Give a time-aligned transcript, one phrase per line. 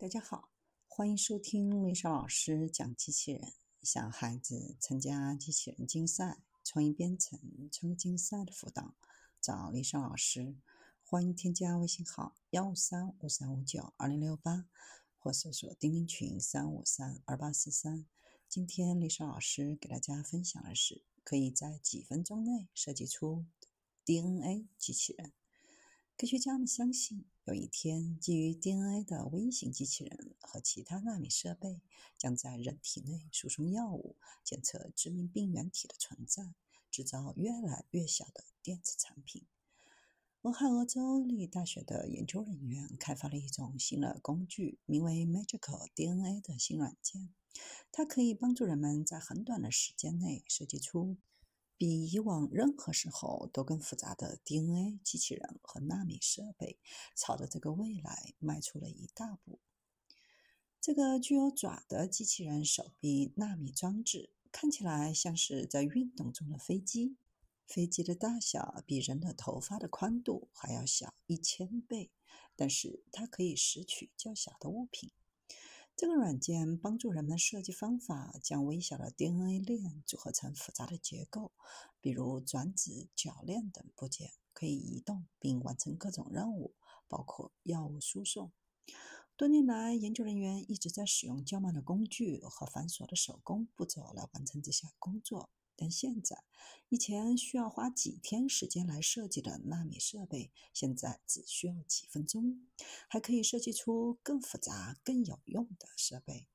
[0.00, 0.50] 大家好，
[0.86, 3.52] 欢迎收听丽莎老师讲机器人。
[3.82, 7.38] 想孩子参加机器人竞赛、创意编程、
[7.70, 8.94] 创意竞赛的辅导，
[9.42, 10.56] 找丽莎老师。
[11.04, 14.70] 欢迎添加微信号幺五三五三五九二零六八，
[15.18, 18.06] 或搜索钉钉群三五三二八四三。
[18.48, 23.44] 今天丽莎老师给大家分享的是，可以在几分钟内设计出
[24.06, 25.34] DNA 机器人。
[26.16, 31.80] 科学家们相信，有一天，基于 DNA 的微型机器人和其他纳米设备
[32.16, 34.14] 将在人体内输送药物，
[34.44, 36.54] 检测致命病原体的存在，
[36.92, 39.48] 制造越来越小的电子产品。
[40.42, 47.34] 俄亥俄州立大学的研究人员开发了一种新的工具，名为 Magical DNA 的新软件，
[47.90, 51.16] 它可以帮助人们在很短的时间内设计出。
[51.80, 56.78] 比以往任何时候都更复杂的 DNA 机器人和纳米设备，
[57.16, 59.60] 朝着这个未来迈出了一大步。
[60.78, 67.16] 这个具有爪的机器人手臂纳米装置看起来像是在运动中的飞机，
[67.66, 72.10] 飞机的大小比人的头发的宽度还要小一千倍，
[72.54, 75.12] 但是它可以拾取较小的物品。
[76.00, 81.52] 这个软件帮助人们设计方法，将微小的 DNA 链组合成复杂的结构，
[82.00, 86.74] 比如转子、铰链等部件，可以移动并完成各种任务，
[87.06, 88.50] 包括药物输送。
[89.36, 95.50] 多年来，研究人员一直在使用较慢的工具和繁琐的手工步骤来完成这项工作。
[95.80, 96.44] 但现在，
[96.90, 102.68] 以前需要花几天时间来设计的纳米设备，现在只需要几分钟，
[103.08, 106.48] 还可以设计出更复杂、更有用的设备。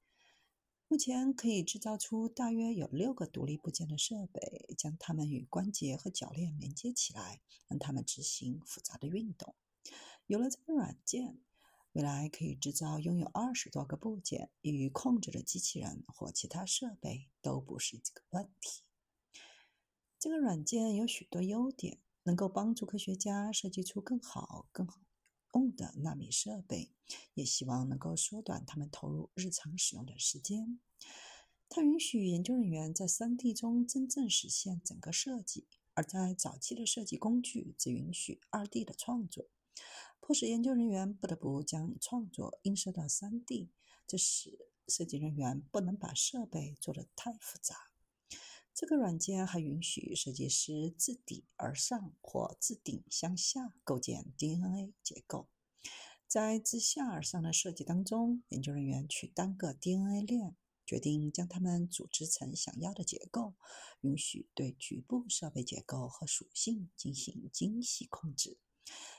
[0.87, 9.55] 目前可以制造出大约有六个独立部件的设备，将它们与关节和铰链连接起来，让它们执行复杂的运动。
[10.27, 11.39] 有了这个软件，
[11.93, 18.84] 未来可以制造拥有二十多个部件与控制的机器人或其他设备都不是这个问题。
[20.25, 24.99] 这个软件有许多优点，能够帮助科学家设计出更好、更好
[25.53, 26.95] 用的纳米设备，
[27.35, 30.79] 也希望能够缩短他们投入日常使用的时间。
[31.69, 39.45] 它允许研究人员在 3D 中真正实现整个设计，而在早期的设计工具只允许 2D 的创作，
[40.19, 43.69] 迫使研究人员不得不将创作映射到 3D，
[44.07, 47.91] 这使设计人员不能把设备做得太复杂。
[48.75, 55.47] 这个软件还允许设计师自底而上或自顶向下构建 DNA 结构。
[56.27, 63.53] 在自下而上的设计当中，研究人员取单个 DNA 链，决定将它们组织成想要的结构，
[64.01, 68.57] 允许对局部设备结构和属性进行精细控制。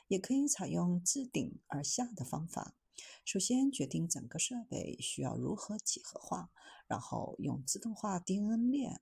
[0.08, 2.76] 也可以采用自顶而下的方法，
[3.24, 6.50] 首先决定整个设备需要如何几何化，
[6.86, 9.00] 然后用自动化 DNA 链。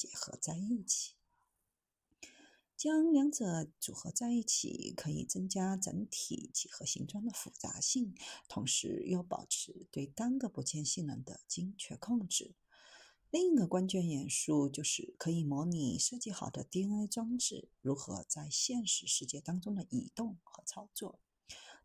[0.00, 1.12] 结合在一起，
[2.74, 8.14] 将两者组合在一起，可以增加整体几何形状的复杂性，
[8.48, 12.54] 同时又保持对单个部件性能的精确控制。
[13.30, 21.20] 另一个关键元素就是可以模拟设计好的 DNA 装置如何在现实世界当中的移动和操作。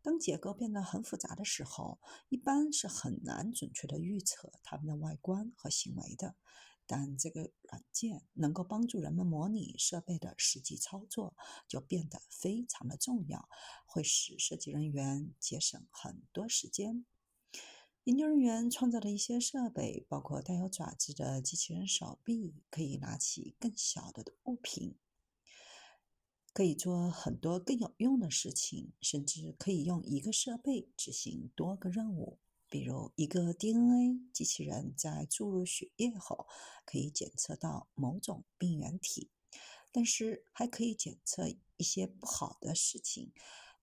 [0.00, 1.98] 当结构变得很复杂的时候，
[2.30, 6.36] 一般是很难准确的预测它们的外观和行为的。
[6.86, 11.36] 但这个软件能够帮助人们模拟设备的实际操作，
[11.66, 13.48] 就变得非常的重要，
[13.84, 17.04] 会使设计人员节省很多时间。
[18.04, 24.94] 研究人员创造的一些设备，包括带有爪子的机器人手臂，可以拿起更小的物品，
[26.52, 32.38] 可以做很多更有用的事情，甚至可以用一个设备执行多个任务。
[32.68, 36.46] 比如，一个 DNA 机器人在注入血液后，
[36.84, 39.30] 可以检测到某种病原体，
[39.92, 43.32] 但是还可以检测一些不好的事情，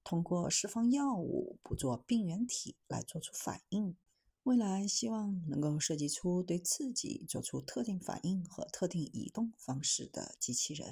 [0.03, 3.95] 通过释放药物捕捉病原体来做出反应。
[4.44, 10.91] 未来希望能够设计出对刺激做出特定反应和特定移动方式的机器人。